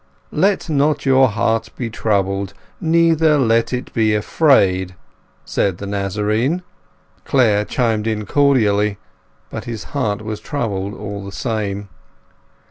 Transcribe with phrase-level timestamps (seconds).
[0.33, 4.95] "Let not your heart be troubled, neither let it be afraid,"
[5.45, 6.63] said the Nazarene.
[7.23, 8.97] Clare chimed in cordially;
[9.51, 11.89] but his heart was troubled all the same.